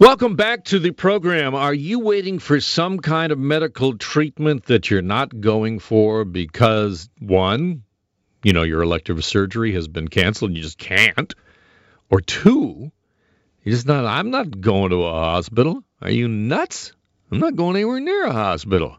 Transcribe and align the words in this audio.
Welcome 0.00 0.36
back 0.36 0.62
to 0.66 0.78
the 0.78 0.92
program. 0.92 1.56
Are 1.56 1.74
you 1.74 1.98
waiting 1.98 2.38
for 2.38 2.60
some 2.60 3.00
kind 3.00 3.32
of 3.32 3.38
medical 3.40 3.98
treatment 3.98 4.66
that 4.66 4.88
you're 4.88 5.02
not 5.02 5.40
going 5.40 5.80
for 5.80 6.24
because, 6.24 7.08
one, 7.18 7.82
you 8.44 8.52
know, 8.52 8.62
your 8.62 8.82
elective 8.82 9.24
surgery 9.24 9.72
has 9.72 9.88
been 9.88 10.06
canceled 10.06 10.50
and 10.50 10.56
you 10.56 10.62
just 10.62 10.78
can't? 10.78 11.34
Or 12.10 12.20
two, 12.20 12.92
you 13.64 13.72
just 13.72 13.88
not, 13.88 14.04
I'm 14.04 14.30
not 14.30 14.60
going 14.60 14.90
to 14.90 15.02
a 15.02 15.10
hospital. 15.10 15.82
Are 16.00 16.12
you 16.12 16.28
nuts? 16.28 16.92
I'm 17.32 17.40
not 17.40 17.56
going 17.56 17.74
anywhere 17.74 17.98
near 17.98 18.26
a 18.26 18.32
hospital. 18.32 18.98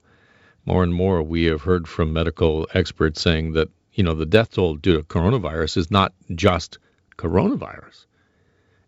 More 0.65 0.83
and 0.83 0.93
more, 0.93 1.23
we 1.23 1.45
have 1.45 1.61
heard 1.61 1.87
from 1.87 2.11
medical 2.11 2.67
experts 2.73 3.21
saying 3.21 3.53
that, 3.53 3.69
you 3.93 4.03
know, 4.03 4.15
the 4.15 4.25
death 4.25 4.51
toll 4.51 4.75
due 4.75 4.97
to 4.97 5.03
coronavirus 5.03 5.77
is 5.77 5.89
not 5.89 6.11
just 6.35 6.77
coronavirus. 7.17 8.05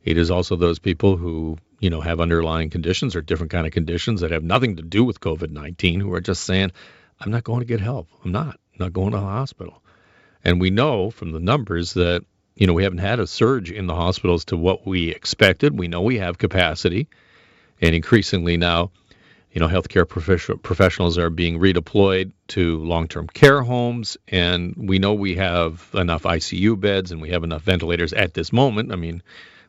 It 0.03 0.17
is 0.17 0.29
also 0.29 0.57
those 0.57 0.77
people 0.77 1.15
who, 1.15 1.57
you 1.81 1.89
know, 1.89 1.99
have 1.99 2.21
underlying 2.21 2.69
conditions 2.69 3.15
or 3.15 3.21
different 3.21 3.51
kind 3.51 3.67
of 3.67 3.73
conditions 3.73 4.21
that 4.21 4.31
have 4.31 4.43
nothing 4.43 4.77
to 4.77 4.83
do 4.83 5.03
with 5.03 5.19
COVID-19 5.19 5.99
who 5.99 6.13
are 6.13 6.21
just 6.21 6.43
saying, 6.45 6.71
I'm 7.19 7.31
not 7.31 7.43
going 7.43 7.59
to 7.59 7.65
get 7.65 7.81
help. 7.81 8.07
I'm 8.23 8.31
not. 8.31 8.59
I'm 8.73 8.85
not 8.85 8.93
going 8.93 9.11
to 9.11 9.17
the 9.17 9.23
hospital. 9.23 9.81
And 10.45 10.61
we 10.61 10.69
know 10.69 11.09
from 11.09 11.31
the 11.31 11.39
numbers 11.39 11.95
that, 11.95 12.23
you 12.55 12.67
know, 12.67 12.73
we 12.73 12.83
haven't 12.83 12.99
had 12.99 13.19
a 13.19 13.27
surge 13.27 13.71
in 13.71 13.87
the 13.87 13.95
hospitals 13.95 14.45
to 14.45 14.57
what 14.57 14.85
we 14.85 15.09
expected. 15.09 15.77
We 15.77 15.87
know 15.87 16.01
we 16.01 16.19
have 16.19 16.37
capacity. 16.37 17.09
And 17.81 17.95
increasingly 17.95 18.57
now, 18.57 18.91
you 19.51 19.59
know, 19.59 19.67
healthcare 19.67 20.07
professionals 20.07 21.17
are 21.17 21.29
being 21.29 21.59
redeployed 21.59 22.31
to 22.49 22.77
long-term 22.85 23.27
care 23.27 23.61
homes, 23.61 24.17
and 24.27 24.73
we 24.77 24.97
know 24.99 25.13
we 25.13 25.35
have 25.35 25.89
enough 25.93 26.23
ICU 26.23 26.79
beds 26.79 27.11
and 27.11 27.21
we 27.21 27.31
have 27.31 27.43
enough 27.43 27.61
ventilators 27.63 28.13
at 28.13 28.33
this 28.33 28.53
moment. 28.53 28.93
I 28.93 28.95
mean, 28.95 29.21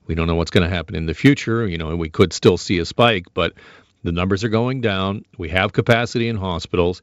we 0.06 0.14
don't 0.14 0.26
know 0.26 0.34
what's 0.34 0.50
going 0.50 0.68
to 0.68 0.74
happen 0.74 0.94
in 0.94 1.06
the 1.06 1.14
future. 1.14 1.66
You 1.66 1.78
know, 1.78 1.90
and 1.90 1.98
we 1.98 2.10
could 2.10 2.32
still 2.32 2.58
see 2.58 2.78
a 2.78 2.84
spike, 2.84 3.26
but 3.34 3.54
the 4.02 4.12
numbers 4.12 4.44
are 4.44 4.48
going 4.48 4.80
down. 4.80 5.24
We 5.38 5.48
have 5.50 5.72
capacity 5.72 6.28
in 6.28 6.36
hospitals. 6.36 7.02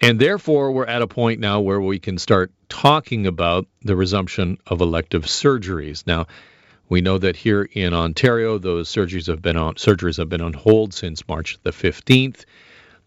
And 0.00 0.20
therefore, 0.20 0.72
we're 0.72 0.86
at 0.86 1.02
a 1.02 1.06
point 1.06 1.40
now 1.40 1.60
where 1.60 1.80
we 1.80 1.98
can 1.98 2.18
start 2.18 2.52
talking 2.68 3.26
about 3.26 3.66
the 3.82 3.96
resumption 3.96 4.58
of 4.66 4.80
elective 4.80 5.24
surgeries. 5.24 6.06
Now, 6.06 6.26
we 6.88 7.00
know 7.00 7.18
that 7.18 7.36
here 7.36 7.62
in 7.72 7.94
Ontario, 7.94 8.58
those 8.58 8.92
surgeries 8.92 9.28
have 9.28 9.40
been 9.40 9.56
on 9.56 9.74
surgeries 9.76 10.18
have 10.18 10.28
been 10.28 10.42
on 10.42 10.52
hold 10.52 10.92
since 10.92 11.26
March 11.28 11.58
the 11.62 11.70
15th. 11.70 12.44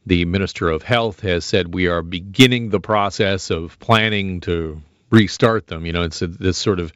The 0.05 0.25
Minister 0.25 0.69
of 0.69 0.83
Health 0.83 1.19
has 1.19 1.43
said 1.45 1.73
we 1.73 1.87
are 1.87 2.01
beginning 2.01 2.69
the 2.69 2.79
process 2.79 3.51
of 3.51 3.77
planning 3.79 4.39
to 4.41 4.81
restart 5.09 5.67
them. 5.67 5.85
You 5.85 5.93
know, 5.93 6.03
it's 6.03 6.21
a, 6.21 6.27
this 6.27 6.57
sort 6.57 6.79
of 6.79 6.93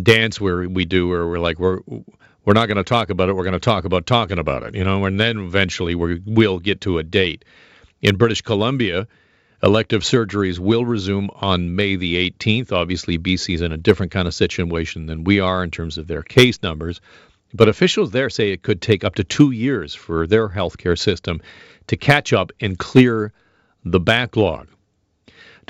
dance 0.00 0.40
where 0.40 0.68
we 0.68 0.84
do 0.84 1.08
where 1.08 1.26
we're 1.26 1.38
like 1.38 1.58
we're 1.58 1.80
we're 2.44 2.54
not 2.54 2.66
going 2.66 2.78
to 2.78 2.84
talk 2.84 3.10
about 3.10 3.28
it. 3.28 3.36
We're 3.36 3.44
going 3.44 3.52
to 3.52 3.60
talk 3.60 3.84
about 3.84 4.06
talking 4.06 4.38
about 4.38 4.62
it. 4.62 4.74
You 4.74 4.84
know, 4.84 5.04
and 5.04 5.20
then 5.20 5.38
eventually 5.38 5.94
we 5.94 6.20
will 6.24 6.58
get 6.58 6.80
to 6.82 6.98
a 6.98 7.02
date. 7.02 7.44
In 8.00 8.16
British 8.16 8.40
Columbia, 8.40 9.06
elective 9.62 10.02
surgeries 10.02 10.58
will 10.58 10.84
resume 10.84 11.30
on 11.34 11.76
May 11.76 11.96
the 11.96 12.30
18th. 12.30 12.72
Obviously, 12.72 13.18
BC 13.18 13.54
is 13.54 13.62
in 13.62 13.72
a 13.72 13.76
different 13.76 14.12
kind 14.12 14.26
of 14.26 14.34
situation 14.34 15.06
than 15.06 15.24
we 15.24 15.40
are 15.40 15.62
in 15.62 15.70
terms 15.70 15.98
of 15.98 16.06
their 16.06 16.22
case 16.22 16.62
numbers. 16.62 17.00
But 17.52 17.68
officials 17.68 18.10
there 18.10 18.30
say 18.30 18.52
it 18.52 18.62
could 18.62 18.80
take 18.80 19.04
up 19.04 19.16
to 19.16 19.24
two 19.24 19.50
years 19.50 19.94
for 19.94 20.26
their 20.26 20.48
healthcare 20.48 20.98
system 20.98 21.40
to 21.88 21.96
catch 21.96 22.32
up 22.32 22.52
and 22.60 22.78
clear 22.78 23.32
the 23.84 24.00
backlog. 24.00 24.68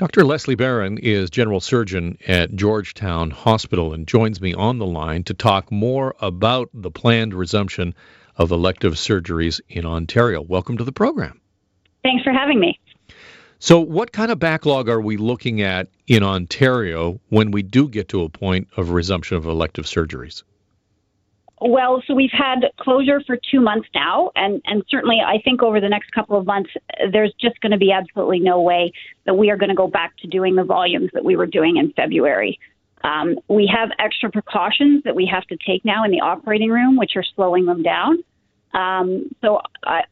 Dr. 0.01 0.23
Leslie 0.23 0.55
Barron 0.55 0.97
is 0.97 1.29
general 1.29 1.59
surgeon 1.59 2.17
at 2.27 2.55
Georgetown 2.55 3.29
Hospital 3.29 3.93
and 3.93 4.07
joins 4.07 4.41
me 4.41 4.51
on 4.51 4.79
the 4.79 4.85
line 4.87 5.23
to 5.25 5.35
talk 5.35 5.71
more 5.71 6.15
about 6.19 6.71
the 6.73 6.89
planned 6.89 7.35
resumption 7.35 7.93
of 8.35 8.49
elective 8.49 8.95
surgeries 8.95 9.61
in 9.69 9.85
Ontario. 9.85 10.41
Welcome 10.41 10.77
to 10.77 10.83
the 10.83 10.91
program. 10.91 11.39
Thanks 12.01 12.23
for 12.23 12.33
having 12.33 12.59
me. 12.59 12.79
So, 13.59 13.79
what 13.79 14.11
kind 14.11 14.31
of 14.31 14.39
backlog 14.39 14.89
are 14.89 14.99
we 14.99 15.17
looking 15.17 15.61
at 15.61 15.87
in 16.07 16.23
Ontario 16.23 17.21
when 17.29 17.51
we 17.51 17.61
do 17.61 17.87
get 17.87 18.09
to 18.09 18.23
a 18.23 18.29
point 18.29 18.69
of 18.77 18.89
resumption 18.89 19.37
of 19.37 19.45
elective 19.45 19.85
surgeries? 19.85 20.41
Well, 21.63 22.01
so 22.07 22.15
we've 22.15 22.31
had 22.31 22.71
closure 22.79 23.21
for 23.27 23.37
two 23.51 23.61
months 23.61 23.87
now, 23.93 24.31
and, 24.35 24.63
and 24.65 24.83
certainly 24.89 25.19
I 25.23 25.39
think 25.43 25.61
over 25.61 25.79
the 25.79 25.89
next 25.89 26.11
couple 26.11 26.35
of 26.35 26.47
months, 26.47 26.71
there's 27.11 27.31
just 27.39 27.61
going 27.61 27.71
to 27.71 27.77
be 27.77 27.91
absolutely 27.91 28.39
no 28.39 28.59
way 28.59 28.91
that 29.25 29.35
we 29.35 29.51
are 29.51 29.57
going 29.57 29.69
to 29.69 29.75
go 29.75 29.87
back 29.87 30.17
to 30.17 30.27
doing 30.27 30.55
the 30.55 30.63
volumes 30.63 31.11
that 31.13 31.23
we 31.23 31.35
were 31.35 31.45
doing 31.45 31.77
in 31.77 31.93
February. 31.93 32.59
Um, 33.03 33.39
we 33.47 33.71
have 33.71 33.89
extra 33.99 34.31
precautions 34.31 35.03
that 35.03 35.15
we 35.15 35.27
have 35.27 35.45
to 35.47 35.57
take 35.63 35.85
now 35.85 36.03
in 36.03 36.09
the 36.09 36.21
operating 36.21 36.71
room, 36.71 36.97
which 36.97 37.11
are 37.15 37.23
slowing 37.35 37.67
them 37.67 37.83
down. 37.83 38.23
Um, 38.73 39.29
so 39.41 39.61
I, 39.83 40.05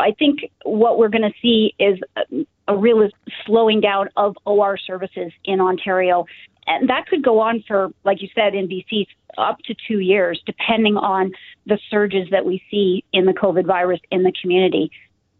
I 0.00 0.10
think 0.18 0.50
what 0.64 0.98
we're 0.98 1.08
going 1.08 1.22
to 1.22 1.34
see 1.40 1.72
is 1.78 2.00
a, 2.16 2.46
a 2.66 2.76
real 2.76 3.08
slowing 3.44 3.80
down 3.80 4.08
of 4.16 4.36
OR 4.44 4.76
services 4.76 5.30
in 5.44 5.60
Ontario 5.60 6.26
and 6.66 6.88
that 6.88 7.06
could 7.06 7.22
go 7.22 7.40
on 7.40 7.62
for, 7.66 7.90
like 8.04 8.22
you 8.22 8.28
said, 8.34 8.54
in 8.54 8.68
BC, 8.68 9.06
up 9.38 9.58
to 9.66 9.74
two 9.86 10.00
years, 10.00 10.42
depending 10.46 10.96
on 10.96 11.32
the 11.66 11.78
surges 11.90 12.28
that 12.30 12.44
we 12.44 12.62
see 12.70 13.04
in 13.12 13.24
the 13.24 13.32
COVID 13.32 13.66
virus 13.66 14.00
in 14.10 14.22
the 14.22 14.32
community. 14.40 14.90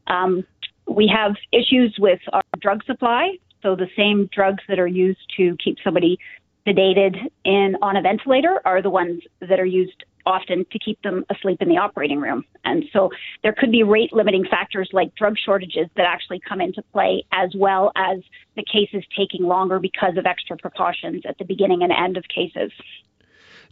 Um, 0.07 0.45
we 0.87 1.09
have 1.09 1.35
issues 1.53 1.97
with 1.99 2.21
our 2.33 2.43
drug 2.61 2.85
supply. 2.85 3.37
So 3.63 3.75
the 3.75 3.89
same 3.97 4.29
drugs 4.33 4.63
that 4.69 4.79
are 4.79 4.87
used 4.87 5.21
to 5.37 5.57
keep 5.63 5.79
somebody 5.83 6.19
sedated 6.67 7.17
in 7.45 7.77
on 7.83 7.97
a 7.97 8.03
ventilator 8.03 8.61
are 8.65 8.83
the 8.83 8.91
ones 8.91 9.23
that 9.41 9.59
are 9.59 9.67
used 9.67 10.05
often 10.27 10.67
to 10.73 10.79
keep 10.79 11.01
them 11.03 11.25
asleep 11.31 11.63
in 11.63 11.69
the 11.69 11.79
operating 11.79 12.21
room. 12.21 12.45
And 12.65 12.85
so 12.93 13.11
there 13.43 13.55
could 13.57 13.71
be 13.71 13.83
rate 13.85 14.13
limiting 14.13 14.45
factors 14.45 14.91
like 14.93 15.15
drug 15.15 15.37
shortages 15.43 15.87
that 15.97 16.05
actually 16.05 16.41
come 16.41 16.61
into 16.61 16.83
play, 16.93 17.25
as 17.33 17.51
well 17.57 17.93
as 17.97 18.19
the 18.57 18.65
cases 18.65 19.05
taking 19.17 19.45
longer 19.47 19.79
because 19.79 20.17
of 20.17 20.27
extra 20.27 20.57
precautions 20.57 21.23
at 21.29 21.39
the 21.39 21.45
beginning 21.45 21.83
and 21.83 21.93
end 21.93 22.17
of 22.17 22.25
cases. 22.29 22.73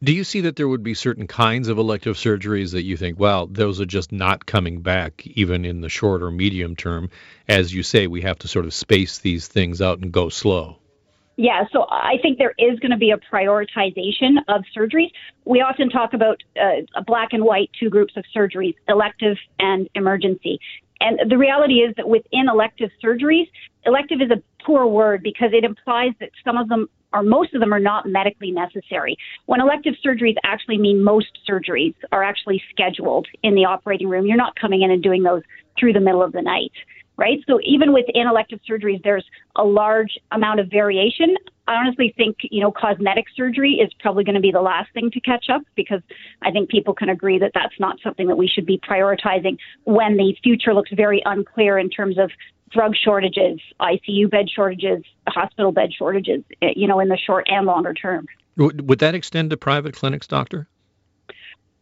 Do 0.02 0.12
you 0.12 0.24
see 0.24 0.42
that 0.42 0.56
there 0.56 0.68
would 0.68 0.82
be 0.82 0.94
certain 0.94 1.26
kinds 1.26 1.68
of 1.68 1.78
elective 1.78 2.16
surgeries 2.16 2.72
that 2.72 2.82
you 2.82 2.96
think, 2.96 3.18
well, 3.18 3.46
those 3.46 3.80
are 3.80 3.86
just 3.86 4.12
not 4.12 4.44
coming 4.44 4.80
back 4.80 5.26
even 5.26 5.64
in 5.64 5.80
the 5.80 5.88
short 5.88 6.22
or 6.22 6.30
medium 6.30 6.76
term? 6.76 7.10
As 7.48 7.72
you 7.72 7.82
say, 7.82 8.06
we 8.06 8.22
have 8.22 8.38
to 8.40 8.48
sort 8.48 8.64
of 8.64 8.74
space 8.74 9.18
these 9.18 9.48
things 9.48 9.80
out 9.80 10.00
and 10.00 10.12
go 10.12 10.28
slow. 10.28 10.78
Yeah, 11.36 11.64
so 11.72 11.86
I 11.90 12.16
think 12.22 12.38
there 12.38 12.54
is 12.58 12.78
going 12.78 12.92
to 12.92 12.96
be 12.96 13.10
a 13.10 13.18
prioritization 13.18 14.38
of 14.48 14.62
surgeries. 14.76 15.10
We 15.44 15.60
often 15.60 15.90
talk 15.90 16.14
about 16.14 16.42
uh, 16.60 16.82
a 16.94 17.02
black 17.02 17.32
and 17.32 17.44
white 17.44 17.70
two 17.78 17.90
groups 17.90 18.14
of 18.16 18.24
surgeries, 18.34 18.74
elective 18.88 19.36
and 19.58 19.88
emergency. 19.94 20.60
And 21.00 21.18
the 21.28 21.36
reality 21.36 21.80
is 21.80 21.92
that 21.96 22.08
within 22.08 22.48
elective 22.48 22.90
surgeries, 23.02 23.48
elective 23.84 24.20
is 24.20 24.30
a 24.30 24.42
poor 24.64 24.86
word 24.86 25.22
because 25.22 25.50
it 25.52 25.64
implies 25.64 26.12
that 26.20 26.30
some 26.44 26.56
of 26.56 26.68
them 26.68 26.88
or 27.12 27.22
most 27.22 27.54
of 27.54 27.60
them 27.60 27.72
are 27.72 27.80
not 27.80 28.08
medically 28.08 28.50
necessary. 28.50 29.16
When 29.46 29.60
elective 29.60 29.94
surgeries 30.04 30.34
actually 30.44 30.78
mean 30.78 31.02
most 31.02 31.38
surgeries 31.48 31.94
are 32.10 32.24
actually 32.24 32.60
scheduled 32.70 33.28
in 33.44 33.54
the 33.54 33.64
operating 33.64 34.08
room, 34.08 34.26
you're 34.26 34.36
not 34.36 34.56
coming 34.56 34.82
in 34.82 34.90
and 34.90 35.00
doing 35.00 35.22
those 35.22 35.42
through 35.78 35.92
the 35.92 36.00
middle 36.00 36.22
of 36.22 36.32
the 36.32 36.42
night 36.42 36.72
right? 37.16 37.38
So 37.46 37.58
even 37.62 37.92
within 37.92 38.26
elective 38.26 38.60
surgeries, 38.68 39.02
there's 39.02 39.24
a 39.56 39.64
large 39.64 40.18
amount 40.32 40.60
of 40.60 40.68
variation. 40.68 41.36
I 41.66 41.74
honestly 41.74 42.12
think, 42.16 42.36
you 42.42 42.60
know, 42.60 42.72
cosmetic 42.72 43.26
surgery 43.34 43.74
is 43.74 43.92
probably 44.00 44.24
going 44.24 44.34
to 44.34 44.40
be 44.40 44.52
the 44.52 44.60
last 44.60 44.92
thing 44.92 45.10
to 45.12 45.20
catch 45.20 45.46
up 45.48 45.62
because 45.74 46.00
I 46.42 46.50
think 46.50 46.68
people 46.68 46.94
can 46.94 47.08
agree 47.08 47.38
that 47.38 47.52
that's 47.54 47.78
not 47.78 47.98
something 48.02 48.26
that 48.26 48.36
we 48.36 48.48
should 48.48 48.66
be 48.66 48.78
prioritizing 48.78 49.56
when 49.84 50.16
the 50.16 50.36
future 50.42 50.74
looks 50.74 50.90
very 50.92 51.22
unclear 51.24 51.78
in 51.78 51.88
terms 51.88 52.18
of 52.18 52.30
drug 52.70 52.94
shortages, 52.96 53.60
ICU 53.80 54.28
bed 54.28 54.50
shortages, 54.50 55.02
hospital 55.28 55.72
bed 55.72 55.90
shortages, 55.96 56.42
eh, 56.60 56.72
you 56.76 56.88
know, 56.88 57.00
in 57.00 57.08
the 57.08 57.16
short 57.16 57.46
and 57.48 57.66
longer 57.66 57.94
term. 57.94 58.26
Would 58.56 58.98
that 59.00 59.14
extend 59.14 59.50
to 59.50 59.56
private 59.56 59.94
clinics, 59.94 60.26
doctor? 60.26 60.68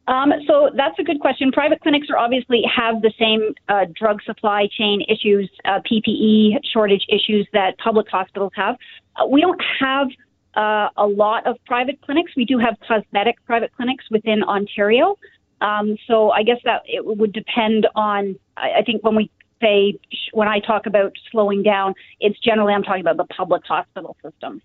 Um, 0.09 0.33
so 0.47 0.71
that's 0.77 0.99
a 0.99 1.05
good 1.05 1.21
question. 1.21 1.53
Private 1.53 1.81
clinics 1.81 2.09
are 2.11 2.19
obviously 2.19 2.63
have 2.75 3.03
the 3.03 3.13
same 3.19 3.55
uh, 3.69 3.87
drug 3.95 4.21
supply 4.23 4.69
chain 4.77 5.03
issues, 5.09 5.49
uh, 5.65 5.81
PPE 5.81 6.59
shortage 6.73 7.05
issues 7.09 7.47
that 7.53 7.79
public 7.79 8.09
hospitals 8.09 8.53
have. 8.55 8.77
Uh, 9.17 9.27
we 9.27 9.41
don't 9.41 9.61
have 9.81 10.09
uh, 10.55 10.89
a 10.97 11.07
lot 11.07 11.47
of 11.47 11.57
private 11.67 12.01
clinics. 12.03 12.33
We 12.37 12.45
do 12.45 12.59
have 12.59 12.77
cosmetic 12.87 13.37
private 13.47 13.73
clinics 13.77 14.05
within 14.11 14.43
Ontario. 14.43 15.17
Um, 15.61 15.97
so 16.09 16.31
I 16.31 16.43
guess 16.43 16.59
that 16.65 16.83
it 16.87 17.05
would 17.07 17.33
depend 17.33 17.87
on. 17.95 18.37
I, 18.57 18.79
I 18.79 18.83
think 18.83 19.05
when 19.05 19.15
we 19.15 19.31
say 19.63 20.01
when 20.33 20.49
I 20.49 20.59
talk 20.59 20.87
about 20.87 21.13
slowing 21.31 21.63
down, 21.63 21.95
it's 22.19 22.39
generally 22.41 22.75
I'm 22.75 22.83
talking 22.83 23.03
about 23.03 23.19
the 23.19 23.33
public 23.33 23.63
hospital 23.65 24.17
system. 24.21 24.61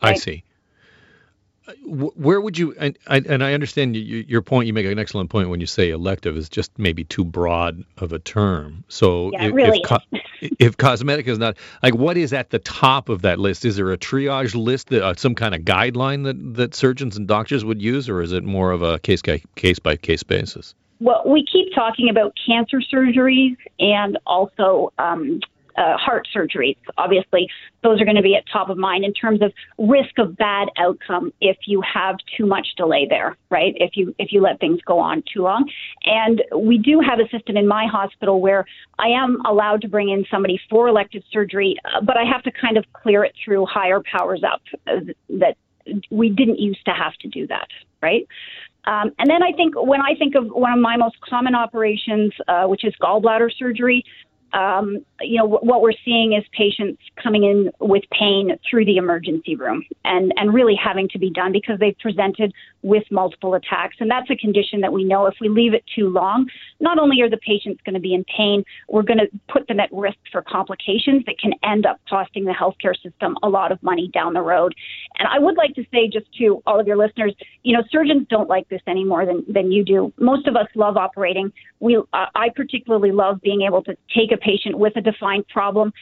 Right? 0.00 0.12
I 0.12 0.14
see 0.14 0.44
where 1.84 2.40
would 2.40 2.58
you 2.58 2.74
and, 2.78 2.98
and 3.06 3.44
I 3.44 3.54
understand 3.54 3.96
your 3.96 4.42
point 4.42 4.66
you 4.66 4.72
make 4.72 4.86
an 4.86 4.98
excellent 4.98 5.30
point 5.30 5.48
when 5.48 5.60
you 5.60 5.66
say 5.66 5.90
elective 5.90 6.36
is 6.36 6.48
just 6.48 6.76
maybe 6.78 7.04
too 7.04 7.24
broad 7.24 7.84
of 7.98 8.12
a 8.12 8.18
term. 8.18 8.84
So 8.88 9.30
yeah, 9.32 9.44
if, 9.44 9.54
really. 9.54 9.84
if, 10.40 10.52
if, 10.58 10.76
cosmetic 10.76 11.28
is 11.28 11.38
not 11.38 11.56
like 11.82 11.94
what 11.94 12.16
is 12.16 12.32
at 12.32 12.50
the 12.50 12.58
top 12.58 13.08
of 13.08 13.22
that 13.22 13.38
list? 13.38 13.64
Is 13.64 13.76
there 13.76 13.92
a 13.92 13.98
triage 13.98 14.54
list 14.54 14.88
that 14.88 15.04
uh, 15.04 15.14
some 15.14 15.34
kind 15.34 15.54
of 15.54 15.62
guideline 15.62 16.24
that 16.24 16.54
that 16.56 16.74
surgeons 16.74 17.16
and 17.16 17.28
doctors 17.28 17.64
would 17.64 17.80
use 17.80 18.08
or 18.08 18.22
is 18.22 18.32
it 18.32 18.42
more 18.42 18.72
of 18.72 18.82
a 18.82 18.98
case 18.98 19.22
case 19.22 19.78
by 19.78 19.96
case 19.96 20.22
basis? 20.22 20.74
Well, 20.98 21.22
we 21.26 21.44
keep 21.44 21.74
talking 21.74 22.08
about 22.08 22.32
cancer 22.46 22.80
surgeries 22.80 23.56
and 23.80 24.18
also 24.24 24.92
um, 24.98 25.40
uh, 25.76 25.96
heart 25.96 26.26
surgeries. 26.34 26.76
Obviously, 26.98 27.48
those 27.82 28.00
are 28.00 28.04
going 28.04 28.16
to 28.16 28.22
be 28.22 28.34
at 28.34 28.44
top 28.52 28.68
of 28.68 28.78
mind 28.78 29.04
in 29.04 29.12
terms 29.12 29.40
of 29.42 29.52
risk 29.78 30.18
of 30.18 30.36
bad 30.36 30.68
outcome 30.78 31.32
if 31.40 31.56
you 31.66 31.82
have 31.82 32.16
too 32.36 32.46
much 32.46 32.68
delay 32.76 33.06
there, 33.08 33.36
right? 33.50 33.74
If 33.76 33.92
you 33.94 34.14
if 34.18 34.32
you 34.32 34.40
let 34.40 34.60
things 34.60 34.80
go 34.86 34.98
on 34.98 35.22
too 35.32 35.42
long. 35.42 35.68
And 36.04 36.42
we 36.56 36.78
do 36.78 37.00
have 37.00 37.18
a 37.18 37.28
system 37.28 37.56
in 37.56 37.66
my 37.66 37.86
hospital 37.86 38.40
where 38.40 38.64
I 38.98 39.08
am 39.08 39.40
allowed 39.46 39.82
to 39.82 39.88
bring 39.88 40.08
in 40.10 40.24
somebody 40.30 40.60
for 40.70 40.88
elective 40.88 41.22
surgery, 41.32 41.76
uh, 41.84 42.00
but 42.00 42.16
I 42.16 42.24
have 42.24 42.42
to 42.44 42.50
kind 42.50 42.76
of 42.76 42.84
clear 42.92 43.24
it 43.24 43.34
through 43.44 43.66
higher 43.66 44.00
powers 44.00 44.42
up 44.44 44.62
uh, 44.86 45.00
that 45.40 45.56
we 46.10 46.30
didn't 46.30 46.58
used 46.58 46.84
to 46.84 46.92
have 46.92 47.14
to 47.14 47.28
do 47.28 47.46
that, 47.48 47.68
right? 48.00 48.26
Um, 48.84 49.12
and 49.18 49.30
then 49.30 49.42
I 49.42 49.52
think 49.52 49.74
when 49.76 50.00
I 50.00 50.14
think 50.18 50.34
of 50.34 50.46
one 50.48 50.72
of 50.72 50.80
my 50.80 50.96
most 50.96 51.20
common 51.20 51.54
operations, 51.54 52.32
uh, 52.48 52.64
which 52.64 52.84
is 52.84 52.92
gallbladder 53.00 53.50
surgery, 53.56 54.04
um, 54.52 55.04
you 55.20 55.38
know, 55.38 55.46
what 55.46 55.80
we're 55.80 55.92
seeing 56.04 56.34
is 56.34 56.44
patients 56.52 57.00
coming 57.22 57.44
in 57.44 57.70
with 57.80 58.02
pain 58.10 58.58
through 58.68 58.84
the 58.84 58.96
emergency 58.96 59.56
room 59.56 59.84
and, 60.04 60.32
and 60.36 60.52
really 60.52 60.74
having 60.74 61.08
to 61.10 61.18
be 61.18 61.30
done 61.30 61.52
because 61.52 61.78
they've 61.78 61.98
presented 61.98 62.52
with 62.82 63.04
multiple 63.10 63.54
attacks. 63.54 63.96
And 64.00 64.10
that's 64.10 64.28
a 64.30 64.36
condition 64.36 64.80
that 64.80 64.92
we 64.92 65.04
know 65.04 65.26
if 65.26 65.34
we 65.40 65.48
leave 65.48 65.72
it 65.74 65.84
too 65.94 66.08
long, 66.08 66.48
not 66.80 66.98
only 66.98 67.20
are 67.22 67.30
the 67.30 67.38
patients 67.38 67.80
going 67.84 67.94
to 67.94 68.00
be 68.00 68.14
in 68.14 68.24
pain, 68.24 68.64
we're 68.88 69.02
going 69.02 69.18
to 69.18 69.28
put 69.48 69.68
them 69.68 69.80
at 69.80 69.88
risk 69.92 70.18
for 70.30 70.42
complications 70.42 71.24
that 71.26 71.38
can 71.38 71.52
end 71.62 71.86
up 71.86 72.00
costing 72.08 72.44
the 72.44 72.52
healthcare 72.52 72.94
system 73.00 73.36
a 73.42 73.48
lot 73.48 73.72
of 73.72 73.82
money 73.82 74.10
down 74.12 74.34
the 74.34 74.42
road. 74.42 74.74
And 75.18 75.28
I 75.28 75.38
would 75.38 75.56
like 75.56 75.74
to 75.76 75.84
say 75.92 76.08
just 76.08 76.26
to 76.38 76.62
all 76.66 76.80
of 76.80 76.86
your 76.86 76.96
listeners, 76.96 77.34
you 77.62 77.76
know, 77.76 77.84
surgeons 77.90 78.26
don't 78.28 78.48
like 78.48 78.68
this 78.68 78.82
any 78.86 79.04
more 79.04 79.24
than, 79.24 79.44
than 79.48 79.72
you 79.72 79.84
do. 79.84 80.12
Most 80.18 80.46
of 80.46 80.56
us 80.56 80.66
love 80.74 80.96
operating. 80.96 81.52
We, 81.80 81.96
uh, 81.96 82.26
I 82.34 82.48
particularly 82.54 83.12
love 83.12 83.40
being 83.40 83.62
able 83.62 83.82
to 83.84 83.96
take 84.14 84.32
a 84.32 84.36
patient 84.42 84.78
with 84.78 84.96
a 84.96 85.00
defined 85.00 85.46
problem 85.48 85.92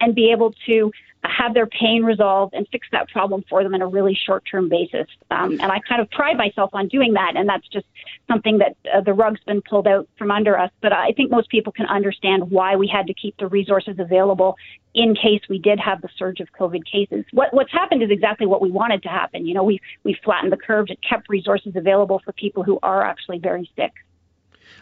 and 0.00 0.14
be 0.14 0.30
able 0.32 0.54
to 0.66 0.90
have 1.24 1.52
their 1.54 1.66
pain 1.66 2.02
resolved 2.02 2.54
and 2.54 2.66
fix 2.72 2.86
that 2.92 3.08
problem 3.08 3.44
for 3.48 3.62
them 3.62 3.74
in 3.74 3.82
a 3.82 3.86
really 3.86 4.18
short 4.26 4.42
term 4.50 4.68
basis. 4.68 5.06
Um, 5.30 5.52
and 5.52 5.70
I 5.70 5.80
kind 5.80 6.00
of 6.00 6.10
pride 6.10 6.36
myself 6.36 6.70
on 6.72 6.88
doing 6.88 7.12
that. 7.14 7.34
And 7.36 7.48
that's 7.48 7.66
just 7.68 7.86
something 8.28 8.58
that 8.58 8.76
uh, 8.92 9.00
the 9.02 9.12
rug's 9.12 9.40
been 9.46 9.60
pulled 9.62 9.86
out 9.86 10.08
from 10.16 10.30
under 10.30 10.58
us. 10.58 10.70
But 10.80 10.92
I 10.92 11.12
think 11.12 11.30
most 11.30 11.50
people 11.50 11.72
can 11.72 11.86
understand 11.86 12.50
why 12.50 12.76
we 12.76 12.88
had 12.88 13.06
to 13.08 13.14
keep 13.14 13.36
the 13.38 13.48
resources 13.48 13.96
available 13.98 14.56
in 14.94 15.14
case 15.14 15.42
we 15.48 15.58
did 15.58 15.78
have 15.78 16.00
the 16.00 16.08
surge 16.16 16.40
of 16.40 16.48
COVID 16.58 16.84
cases. 16.90 17.24
What, 17.32 17.52
what's 17.52 17.72
happened 17.72 18.02
is 18.02 18.10
exactly 18.10 18.46
what 18.46 18.62
we 18.62 18.70
wanted 18.70 19.02
to 19.02 19.08
happen. 19.08 19.46
You 19.46 19.54
know, 19.54 19.62
we, 19.62 19.80
we 20.04 20.18
flattened 20.24 20.52
the 20.52 20.56
curve, 20.56 20.86
it 20.88 20.98
kept 21.06 21.28
resources 21.28 21.76
available 21.76 22.20
for 22.24 22.32
people 22.32 22.64
who 22.64 22.78
are 22.82 23.04
actually 23.04 23.38
very 23.38 23.70
sick. 23.76 23.92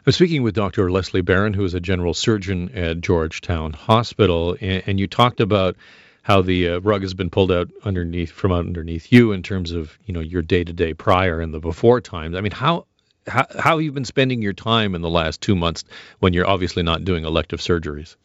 I'm 0.06 0.12
speaking 0.12 0.42
with 0.42 0.54
Dr. 0.54 0.90
Leslie 0.90 1.20
Barron, 1.20 1.52
who 1.52 1.64
is 1.64 1.74
a 1.74 1.80
general 1.80 2.14
surgeon 2.14 2.70
at 2.74 3.00
Georgetown 3.00 3.72
Hospital, 3.72 4.56
and, 4.60 4.98
you 4.98 5.06
talked 5.06 5.40
about 5.40 5.76
how 6.22 6.42
the 6.42 6.68
uh, 6.68 6.78
rug 6.80 7.02
has 7.02 7.14
been 7.14 7.30
pulled 7.30 7.52
out 7.52 7.68
underneath 7.84 8.30
from 8.30 8.52
underneath 8.52 9.12
you 9.12 9.32
in 9.32 9.42
terms 9.42 9.72
of 9.72 9.98
you 10.04 10.12
know 10.12 10.20
your 10.20 10.42
day 10.42 10.64
to 10.64 10.72
day 10.72 10.94
prior 10.94 11.40
and 11.40 11.54
the 11.54 11.60
before 11.60 12.00
times. 12.00 12.36
I 12.36 12.40
mean, 12.40 12.52
how, 12.52 12.86
how 13.26 13.46
how 13.58 13.76
have 13.76 13.82
you 13.82 13.92
been 13.92 14.04
spending 14.04 14.42
your 14.42 14.52
time 14.52 14.94
in 14.94 15.02
the 15.02 15.10
last 15.10 15.40
two 15.40 15.54
months 15.54 15.84
when 16.20 16.32
you're 16.32 16.46
obviously 16.46 16.82
not 16.82 17.04
doing 17.04 17.24
elective 17.24 17.60
surgeries? 17.60 18.16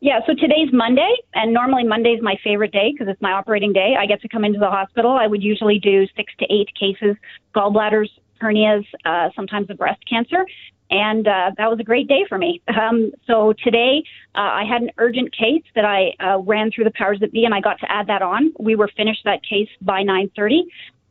Yeah, 0.00 0.20
so 0.26 0.34
today's 0.34 0.72
Monday, 0.72 1.14
and 1.34 1.52
normally 1.52 1.84
Monday 1.84 2.10
is 2.10 2.22
my 2.22 2.36
favorite 2.42 2.72
day 2.72 2.92
because 2.92 3.08
it's 3.08 3.20
my 3.20 3.32
operating 3.32 3.74
day. 3.74 3.96
I 3.98 4.06
get 4.06 4.22
to 4.22 4.28
come 4.28 4.44
into 4.44 4.58
the 4.58 4.70
hospital. 4.70 5.12
I 5.12 5.26
would 5.26 5.42
usually 5.42 5.78
do 5.78 6.06
six 6.16 6.32
to 6.38 6.46
eight 6.50 6.68
cases, 6.74 7.16
gallbladders, 7.54 8.08
hernias, 8.40 8.86
uh, 9.04 9.28
sometimes 9.36 9.68
a 9.68 9.74
breast 9.74 10.00
cancer 10.08 10.46
and 10.90 11.26
uh, 11.26 11.52
that 11.56 11.70
was 11.70 11.78
a 11.80 11.84
great 11.84 12.08
day 12.08 12.24
for 12.28 12.38
me. 12.38 12.60
Um, 12.68 13.12
so 13.26 13.54
today 13.64 14.02
uh, 14.34 14.38
I 14.38 14.64
had 14.70 14.82
an 14.82 14.90
urgent 14.98 15.32
case 15.32 15.62
that 15.74 15.84
I 15.84 16.12
uh, 16.24 16.38
ran 16.38 16.70
through 16.70 16.84
the 16.84 16.92
powers 16.92 17.18
that 17.20 17.32
be, 17.32 17.44
and 17.44 17.54
I 17.54 17.60
got 17.60 17.78
to 17.80 17.90
add 17.90 18.06
that 18.08 18.22
on. 18.22 18.52
We 18.58 18.76
were 18.76 18.90
finished 18.96 19.22
that 19.24 19.42
case 19.42 19.68
by 19.80 20.02
9:30. 20.02 20.62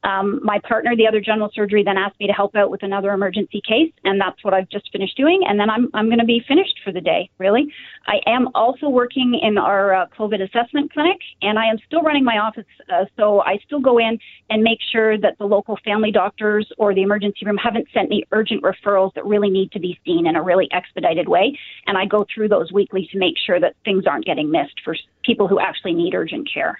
Um, 0.03 0.39
my 0.43 0.59
partner, 0.59 0.95
the 0.95 1.07
other 1.07 1.21
general 1.21 1.49
surgery, 1.53 1.83
then 1.83 1.97
asked 1.97 2.19
me 2.19 2.27
to 2.27 2.33
help 2.33 2.55
out 2.55 2.71
with 2.71 2.83
another 2.83 3.11
emergency 3.11 3.61
case, 3.67 3.91
and 4.03 4.19
that's 4.19 4.43
what 4.43 4.53
I've 4.53 4.69
just 4.69 4.91
finished 4.91 5.17
doing. 5.17 5.41
And 5.47 5.59
then 5.59 5.69
I'm 5.69 5.89
I'm 5.93 6.07
going 6.07 6.19
to 6.19 6.25
be 6.25 6.43
finished 6.47 6.79
for 6.83 6.91
the 6.91 7.01
day. 7.01 7.29
Really, 7.37 7.71
I 8.07 8.19
am 8.27 8.49
also 8.55 8.89
working 8.89 9.39
in 9.41 9.57
our 9.57 9.93
uh, 9.93 10.05
COVID 10.17 10.41
assessment 10.41 10.93
clinic, 10.93 11.17
and 11.41 11.59
I 11.59 11.65
am 11.65 11.77
still 11.85 12.01
running 12.01 12.23
my 12.23 12.37
office. 12.37 12.65
Uh, 12.91 13.05
so 13.17 13.41
I 13.41 13.59
still 13.65 13.79
go 13.79 13.97
in 13.97 14.17
and 14.49 14.63
make 14.63 14.79
sure 14.91 15.17
that 15.17 15.37
the 15.37 15.45
local 15.45 15.77
family 15.83 16.11
doctors 16.11 16.71
or 16.77 16.93
the 16.93 17.01
emergency 17.01 17.45
room 17.45 17.57
haven't 17.57 17.87
sent 17.93 18.09
me 18.09 18.23
urgent 18.31 18.63
referrals 18.63 19.13
that 19.15 19.25
really 19.25 19.49
need 19.49 19.71
to 19.73 19.79
be 19.79 19.99
seen 20.05 20.27
in 20.27 20.35
a 20.35 20.41
really 20.41 20.67
expedited 20.71 21.27
way. 21.27 21.57
And 21.87 21.97
I 21.97 22.05
go 22.05 22.25
through 22.33 22.49
those 22.49 22.71
weekly 22.71 23.07
to 23.11 23.17
make 23.17 23.35
sure 23.45 23.59
that 23.59 23.75
things 23.85 24.05
aren't 24.07 24.25
getting 24.25 24.51
missed 24.51 24.79
for 24.83 24.95
people 25.23 25.47
who 25.47 25.59
actually 25.59 25.93
need 25.93 26.13
urgent 26.13 26.49
care. 26.51 26.79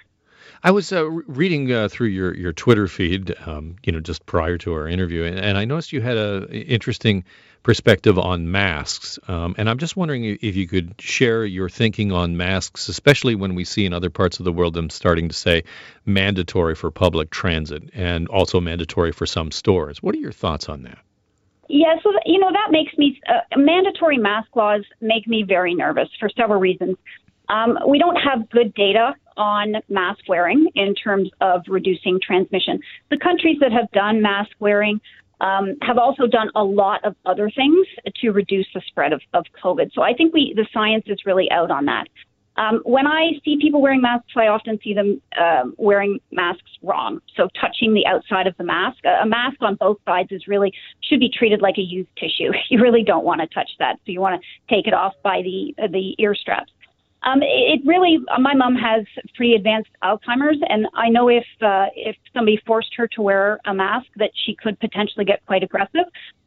I 0.62 0.72
was 0.72 0.92
uh, 0.92 1.08
reading 1.08 1.72
uh, 1.72 1.88
through 1.88 2.08
your, 2.08 2.34
your 2.34 2.52
Twitter 2.52 2.86
feed, 2.86 3.34
um, 3.46 3.76
you 3.84 3.92
know, 3.92 4.00
just 4.00 4.26
prior 4.26 4.58
to 4.58 4.74
our 4.74 4.86
interview, 4.86 5.24
and, 5.24 5.38
and 5.38 5.56
I 5.56 5.64
noticed 5.64 5.92
you 5.92 6.02
had 6.02 6.18
an 6.18 6.48
interesting 6.48 7.24
perspective 7.62 8.18
on 8.18 8.50
masks. 8.50 9.18
Um, 9.28 9.54
and 9.58 9.68
I'm 9.68 9.78
just 9.78 9.96
wondering 9.96 10.24
if 10.24 10.56
you 10.56 10.66
could 10.66 10.94
share 10.98 11.44
your 11.44 11.68
thinking 11.68 12.12
on 12.12 12.36
masks, 12.36 12.88
especially 12.88 13.34
when 13.34 13.54
we 13.54 13.64
see 13.64 13.86
in 13.86 13.92
other 13.92 14.10
parts 14.10 14.38
of 14.38 14.44
the 14.44 14.52
world 14.52 14.74
them 14.74 14.90
starting 14.90 15.28
to 15.28 15.34
say 15.34 15.64
mandatory 16.06 16.74
for 16.74 16.90
public 16.90 17.30
transit 17.30 17.90
and 17.94 18.28
also 18.28 18.60
mandatory 18.60 19.12
for 19.12 19.26
some 19.26 19.50
stores. 19.50 20.02
What 20.02 20.14
are 20.14 20.18
your 20.18 20.32
thoughts 20.32 20.68
on 20.68 20.82
that? 20.82 20.98
Yeah, 21.68 21.94
so 22.02 22.12
you 22.26 22.38
know 22.38 22.50
that 22.50 22.72
makes 22.72 22.96
me 22.98 23.20
uh, 23.28 23.40
mandatory 23.56 24.18
mask 24.18 24.56
laws 24.56 24.82
make 25.00 25.28
me 25.28 25.44
very 25.44 25.74
nervous 25.74 26.08
for 26.18 26.28
several 26.28 26.58
reasons. 26.58 26.96
Um, 27.48 27.78
we 27.86 27.98
don't 27.98 28.16
have 28.16 28.48
good 28.50 28.74
data 28.74 29.14
on 29.36 29.74
mask 29.88 30.20
wearing 30.28 30.68
in 30.74 30.94
terms 30.94 31.30
of 31.40 31.62
reducing 31.68 32.20
transmission. 32.22 32.80
The 33.10 33.18
countries 33.18 33.56
that 33.60 33.72
have 33.72 33.90
done 33.92 34.22
mask 34.22 34.50
wearing 34.58 35.00
um, 35.40 35.76
have 35.82 35.98
also 35.98 36.26
done 36.26 36.50
a 36.54 36.62
lot 36.62 37.04
of 37.04 37.16
other 37.24 37.50
things 37.50 37.86
to 38.20 38.30
reduce 38.30 38.66
the 38.74 38.82
spread 38.86 39.12
of, 39.12 39.22
of 39.32 39.44
COVID. 39.62 39.90
So 39.94 40.02
I 40.02 40.12
think 40.12 40.34
we 40.34 40.52
the 40.54 40.66
science 40.72 41.04
is 41.06 41.18
really 41.24 41.50
out 41.50 41.70
on 41.70 41.86
that. 41.86 42.06
Um, 42.56 42.82
when 42.84 43.06
I 43.06 43.30
see 43.42 43.56
people 43.58 43.80
wearing 43.80 44.02
masks, 44.02 44.32
I 44.36 44.48
often 44.48 44.78
see 44.84 44.92
them 44.92 45.22
uh, 45.40 45.64
wearing 45.78 46.18
masks 46.30 46.70
wrong. 46.82 47.20
So 47.36 47.48
touching 47.58 47.94
the 47.94 48.04
outside 48.06 48.46
of 48.46 48.54
the 48.58 48.64
mask, 48.64 48.98
a, 49.04 49.24
mask 49.24 49.56
on 49.60 49.76
both 49.76 49.96
sides 50.04 50.30
is 50.30 50.46
really 50.46 50.72
should 51.08 51.20
be 51.20 51.30
treated 51.30 51.62
like 51.62 51.78
a 51.78 51.82
used 51.82 52.10
tissue. 52.16 52.52
You 52.68 52.80
really 52.80 53.02
don't 53.02 53.24
want 53.24 53.40
to 53.40 53.46
touch 53.48 53.70
that. 53.78 53.96
So 54.04 54.12
you 54.12 54.20
want 54.20 54.40
to 54.40 54.74
take 54.74 54.86
it 54.86 54.94
off 54.94 55.14
by 55.24 55.42
the 55.42 55.74
the 55.88 56.14
ear 56.18 56.34
straps. 56.34 56.70
Um, 57.22 57.40
it 57.42 57.80
really, 57.84 58.18
my 58.38 58.54
mom 58.54 58.74
has 58.76 59.04
pretty 59.34 59.54
advanced 59.54 59.90
Alzheimer's, 60.02 60.58
and 60.68 60.86
I 60.94 61.10
know 61.10 61.28
if 61.28 61.44
uh, 61.60 61.86
if 61.94 62.16
somebody 62.32 62.58
forced 62.66 62.94
her 62.96 63.06
to 63.08 63.22
wear 63.22 63.60
a 63.66 63.74
mask, 63.74 64.06
that 64.16 64.30
she 64.44 64.54
could 64.54 64.80
potentially 64.80 65.26
get 65.26 65.44
quite 65.46 65.62
aggressive. 65.62 66.06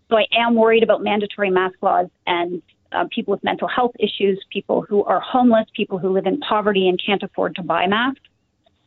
So 0.10 0.18
I 0.18 0.26
am 0.36 0.56
worried 0.56 0.84
about 0.84 1.04
mandatory 1.04 1.52
mask 1.52 1.76
laws 1.82 2.08
and 2.26 2.62
uh, 2.92 3.06
people 3.14 3.32
with 3.32 3.44
mental 3.44 3.68
health 3.68 3.92
issues, 4.00 4.44
people 4.52 4.82
who 4.82 5.04
are 5.04 5.20
homeless, 5.20 5.66
people 5.76 5.98
who 5.98 6.10
live 6.10 6.26
in 6.26 6.40
poverty 6.40 6.88
and 6.88 7.00
can't 7.04 7.24
afford 7.24 7.56
to 7.56 7.64
buy 7.64 7.88
masks. 7.88 8.22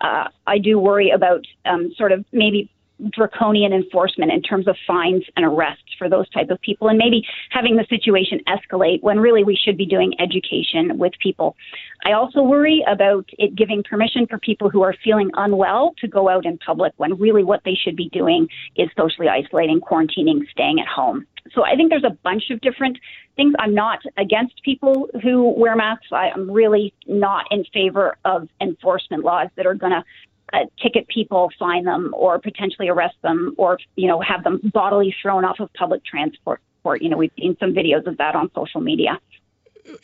Uh, 0.01 0.29
I 0.47 0.59
do 0.59 0.79
worry 0.79 1.11
about 1.11 1.45
um, 1.65 1.93
sort 1.97 2.13
of 2.13 2.25
maybe 2.33 2.71
draconian 3.11 3.73
enforcement 3.73 4.33
in 4.33 4.43
terms 4.43 4.67
of 4.67 4.77
fines 4.87 5.25
and 5.37 5.45
arrests 5.45 5.95
for 5.99 6.09
those 6.09 6.29
type 6.31 6.51
of 6.51 6.61
people 6.61 6.89
and 6.89 6.99
maybe 6.99 7.27
having 7.51 7.77
the 7.77 7.87
situation 7.89 8.41
escalate 8.49 9.03
when 9.03 9.19
really 9.19 9.45
we 9.45 9.57
should 9.57 9.77
be 9.77 9.87
doing 9.87 10.15
education 10.19 10.99
with 10.99 11.13
people. 11.23 11.57
I 12.05 12.13
also 12.13 12.43
worry 12.43 12.85
about 12.87 13.29
it 13.39 13.55
giving 13.55 13.83
permission 13.83 14.27
for 14.27 14.39
people 14.39 14.71
who 14.71 14.83
are 14.83 14.95
feeling 15.05 15.31
unwell 15.35 15.95
to 16.01 16.09
go 16.09 16.29
out 16.29 16.47
in 16.47 16.59
public 16.59 16.93
when 16.97 17.19
really 17.19 17.45
what 17.45 17.63
they 17.65 17.75
should 17.75 17.97
be 17.97 18.09
doing 18.11 18.49
is 18.77 18.89
socially 18.97 19.29
isolating, 19.29 19.81
quarantining, 19.81 20.49
staying 20.51 20.81
at 20.81 20.87
home. 20.87 21.27
So 21.55 21.65
I 21.65 21.77
think 21.77 21.91
there's 21.91 22.05
a 22.05 22.17
bunch 22.25 22.51
of 22.51 22.61
different 22.61 22.99
things. 23.37 23.55
I'm 23.59 23.75
not 23.75 24.01
against 24.17 24.63
people 24.65 25.09
who 25.23 25.55
wear 25.57 25.77
masks. 25.77 26.07
I 26.13 26.31
am 26.35 26.51
really 26.51 26.93
not 27.07 27.45
in 27.51 27.65
favor 27.73 28.17
of 28.25 28.49
enforcement 28.61 29.25
laws 29.25 29.49
that 29.57 29.67
are 29.67 29.75
going 29.75 29.93
to 29.93 30.05
uh, 30.53 30.59
ticket 30.83 31.09
people, 31.09 31.51
fine 31.59 31.85
them, 31.85 32.15
or 32.17 32.39
potentially 32.39 32.89
arrest 32.89 33.17
them, 33.23 33.55
or 33.59 33.79
you 33.97 34.09
know 34.09 34.21
have 34.21 34.45
them 34.45 34.61
bodily 34.73 35.15
thrown 35.23 35.45
off 35.45 35.61
of 35.61 35.73
public 35.75 36.05
transport. 36.05 36.61
You 37.01 37.09
know, 37.09 37.17
we've 37.17 37.33
seen 37.37 37.57
some 37.59 37.75
videos 37.75 38.07
of 38.07 38.19
that 38.19 38.37
on 38.37 38.51
social 38.55 38.81
media. 38.81 39.19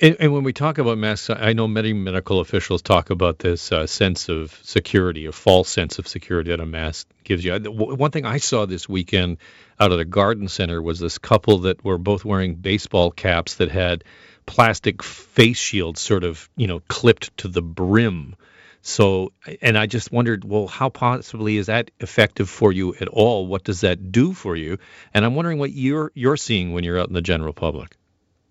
And, 0.00 0.16
and, 0.20 0.32
when 0.32 0.44
we 0.44 0.52
talk 0.52 0.78
about 0.78 0.98
masks, 0.98 1.30
I 1.30 1.52
know 1.52 1.66
many 1.66 1.92
medical 1.92 2.40
officials 2.40 2.82
talk 2.82 3.10
about 3.10 3.38
this 3.38 3.72
uh, 3.72 3.86
sense 3.86 4.28
of 4.28 4.58
security, 4.62 5.26
a 5.26 5.32
false 5.32 5.68
sense 5.68 5.98
of 5.98 6.06
security 6.06 6.50
that 6.50 6.60
a 6.60 6.66
mask 6.66 7.08
gives 7.24 7.44
you. 7.44 7.56
One 7.58 8.10
thing 8.10 8.24
I 8.24 8.38
saw 8.38 8.66
this 8.66 8.88
weekend 8.88 9.38
out 9.80 9.92
of 9.92 9.98
a 9.98 10.04
garden 10.04 10.48
center 10.48 10.80
was 10.80 11.00
this 11.00 11.18
couple 11.18 11.58
that 11.58 11.84
were 11.84 11.98
both 11.98 12.24
wearing 12.24 12.54
baseball 12.54 13.10
caps 13.10 13.56
that 13.56 13.70
had 13.70 14.04
plastic 14.46 15.02
face 15.02 15.58
shields 15.58 16.00
sort 16.00 16.24
of, 16.24 16.48
you 16.56 16.66
know, 16.66 16.80
clipped 16.88 17.36
to 17.38 17.48
the 17.48 17.62
brim 17.62 18.36
So, 18.82 19.32
and 19.60 19.78
I 19.78 19.86
just 19.86 20.10
wondered, 20.10 20.44
well, 20.44 20.66
how 20.66 20.88
possibly 20.88 21.56
is 21.56 21.66
that 21.66 21.92
effective 22.00 22.50
for 22.50 22.72
you 22.72 22.94
at 23.00 23.06
all? 23.06 23.46
What 23.46 23.62
does 23.62 23.82
that 23.82 24.10
do 24.10 24.32
for 24.32 24.56
you? 24.56 24.78
And 25.14 25.24
I'm 25.24 25.36
wondering 25.36 25.58
what 25.58 25.70
you're 25.70 26.10
you're 26.14 26.36
seeing 26.36 26.72
when 26.72 26.82
you're 26.82 26.98
out 26.98 27.06
in 27.06 27.14
the 27.14 27.22
general 27.22 27.52
public. 27.52 27.96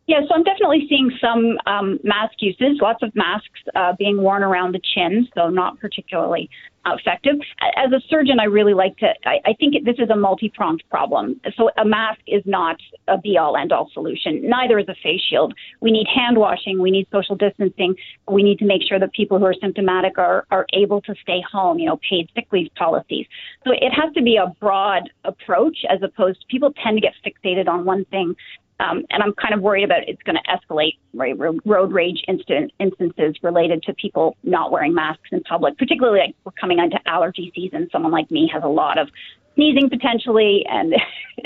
Yeah, 0.08 0.22
so 0.28 0.36
I'm 0.36 0.44
definitely 0.44 0.88
seeing 0.90 1.12
some 1.22 1.58
um, 1.68 2.00
mask 2.04 2.34
uses, 2.40 2.80
lots 2.82 3.04
of 3.04 3.16
masks 3.16 3.48
uh, 3.76 3.94
being 3.98 4.22
worn 4.22 4.44
around 4.44 4.74
the 4.74 4.82
chin, 4.94 5.28
so 5.36 5.50
not 5.50 5.80
particularly 5.80 6.50
effective. 6.86 7.36
As 7.78 7.92
a 7.92 8.02
surgeon, 8.10 8.40
I 8.40 8.46
really 8.46 8.74
like 8.74 8.98
to, 8.98 9.08
I, 9.26 9.40
I 9.46 9.54
think 9.54 9.86
this 9.86 9.96
is 10.00 10.10
a 10.10 10.16
multi 10.16 10.50
pronged 10.50 10.84
problem. 10.90 11.40
So 11.56 11.70
a 11.78 11.86
mask 11.86 12.22
is 12.28 12.42
not 12.46 12.78
a 13.08 13.18
be 13.18 13.38
all 13.38 13.56
end 13.56 13.72
all 13.72 13.90
solution. 13.94 14.42
Neither 14.48 14.80
is 14.80 14.88
a 14.88 14.96
face 15.04 15.22
shield. 15.30 15.54
We 15.80 15.92
need 15.92 16.08
hand 16.08 16.38
washing, 16.38 16.82
we 16.82 16.92
need 16.92 17.08
social 17.12 17.36
distancing, 17.36 17.96
we 18.30 18.44
need 18.44 18.60
to 18.60 18.66
make 18.66 18.82
sure 18.88 19.00
that 19.00 19.14
people 19.14 19.40
who 19.40 19.46
are 19.46 19.56
symptomatic 19.60 20.18
are, 20.18 20.46
are 20.52 20.66
able 20.74 21.02
to 21.02 21.16
stay 21.22 21.42
home, 21.52 21.80
you 21.80 21.86
know, 21.86 22.00
paid 22.10 22.30
sick 22.36 22.48
leave 22.52 22.70
policies. 22.76 23.26
So 23.66 23.72
it 23.72 23.92
has 23.92 24.14
to 24.14 24.22
be 24.22 24.38
a 24.38 24.48
broad 24.60 25.10
approach 25.24 25.78
as 25.90 26.00
opposed 26.02 26.42
to 26.42 26.48
people 26.48 26.74
tend 26.84 26.98
to 26.98 27.02
get 27.02 27.14
fixated 27.26 27.68
on 27.68 27.86
one 27.86 28.06
thing 28.06 28.36
um, 28.82 29.06
and 29.12 29.22
I'm 29.22 29.34
kind 29.34 29.54
of 29.54 29.62
worried 29.62 29.84
about 29.84 30.08
it's 30.08 30.22
going 30.24 30.38
to 30.38 30.50
escalate 30.50 30.98
right, 31.14 31.36
road 31.38 31.92
rage 31.92 32.24
incident, 32.28 32.72
instances 32.80 33.36
related 33.44 33.84
to 33.84 33.94
people 33.94 34.36
not 34.44 34.72
wearing 34.72 34.94
masks 34.94 35.30
in 35.32 35.42
public, 35.44 35.78
particularly 35.78 36.20
like 36.20 36.36
we're 36.44 36.52
coming 36.54 36.80
into 36.80 36.98
allergy 37.06 37.52
season. 37.54 37.90
Someone 37.92 38.12
like 38.12 38.32
me 38.32 38.50
has 38.52 38.64
a 38.64 38.68
lot 38.68 38.98
of 38.98 39.10
sneezing 39.54 39.90
potentially, 39.90 40.66
and 40.68 40.96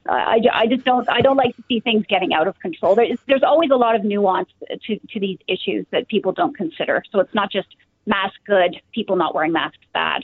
I, 0.07 0.39
I 0.53 0.67
just 0.67 0.83
don't 0.85 1.09
I 1.09 1.21
don't 1.21 1.37
like 1.37 1.55
to 1.55 1.63
see 1.67 1.79
things 1.79 2.05
getting 2.07 2.33
out 2.33 2.47
of 2.47 2.59
control. 2.59 2.93
There's, 2.93 3.17
there's 3.27 3.43
always 3.43 3.71
a 3.71 3.77
lot 3.77 3.95
of 3.95 4.03
nuance 4.03 4.49
to, 4.69 4.99
to 4.99 5.19
these 5.19 5.39
issues 5.47 5.87
that 5.91 6.07
people 6.07 6.33
don't 6.33 6.55
consider. 6.55 7.03
So 7.11 7.19
it's 7.19 7.33
not 7.33 7.51
just 7.51 7.67
mask 8.05 8.35
good, 8.45 8.79
people 8.93 9.15
not 9.15 9.33
wearing 9.33 9.53
masks 9.53 9.79
bad. 9.91 10.23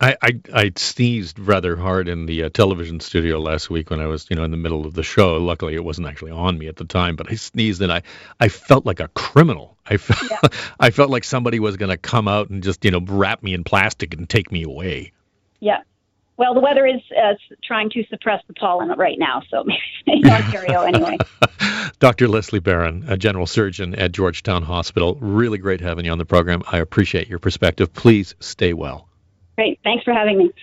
I, 0.00 0.16
I, 0.20 0.40
I 0.52 0.72
sneezed 0.76 1.38
rather 1.38 1.74
hard 1.74 2.08
in 2.08 2.26
the 2.26 2.44
uh, 2.44 2.48
television 2.50 3.00
studio 3.00 3.40
last 3.40 3.70
week 3.70 3.88
when 3.88 4.00
I 4.00 4.06
was 4.06 4.26
you 4.28 4.36
know 4.36 4.44
in 4.44 4.50
the 4.50 4.56
middle 4.56 4.84
of 4.84 4.94
the 4.94 5.02
show. 5.02 5.36
Luckily, 5.38 5.74
it 5.74 5.84
wasn't 5.84 6.06
actually 6.06 6.32
on 6.32 6.58
me 6.58 6.68
at 6.68 6.76
the 6.76 6.84
time, 6.84 7.16
but 7.16 7.30
I 7.30 7.36
sneezed 7.36 7.80
and 7.80 7.90
I 7.90 8.02
I 8.38 8.48
felt 8.48 8.84
like 8.84 9.00
a 9.00 9.08
criminal. 9.08 9.76
I 9.86 9.96
felt 9.96 10.30
yeah. 10.30 10.60
I 10.80 10.90
felt 10.90 11.10
like 11.10 11.24
somebody 11.24 11.60
was 11.60 11.76
going 11.76 11.90
to 11.90 11.96
come 11.96 12.28
out 12.28 12.50
and 12.50 12.62
just 12.62 12.84
you 12.84 12.90
know 12.90 13.00
wrap 13.00 13.42
me 13.42 13.54
in 13.54 13.64
plastic 13.64 14.12
and 14.14 14.28
take 14.28 14.52
me 14.52 14.64
away. 14.64 15.12
Yeah. 15.60 15.82
Well, 16.38 16.52
the 16.52 16.60
weather 16.60 16.86
is 16.86 17.00
uh, 17.16 17.32
trying 17.64 17.88
to 17.90 18.04
suppress 18.10 18.42
the 18.46 18.52
pollen 18.52 18.90
right 18.90 19.18
now, 19.18 19.40
so 19.50 19.64
maybe 20.06 20.28
in 20.28 20.30
Ontario 20.30 20.82
anyway. 20.82 21.16
Dr. 21.98 22.28
Leslie 22.28 22.60
Barron, 22.60 23.06
a 23.08 23.16
general 23.16 23.46
surgeon 23.46 23.94
at 23.94 24.12
Georgetown 24.12 24.62
Hospital. 24.62 25.16
Really 25.22 25.56
great 25.56 25.80
having 25.80 26.04
you 26.04 26.12
on 26.12 26.18
the 26.18 26.26
program. 26.26 26.62
I 26.66 26.78
appreciate 26.78 27.28
your 27.28 27.38
perspective. 27.38 27.94
Please 27.94 28.34
stay 28.38 28.74
well. 28.74 29.05
Great. 29.56 29.80
Thanks 29.84 30.04
for 30.04 30.12
having 30.14 30.38
me. 30.38 30.50